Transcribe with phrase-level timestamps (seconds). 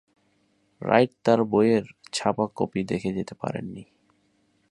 [0.81, 3.83] Right তার বইয়ের ছাপা কপি দেখে যেতে পারেননি।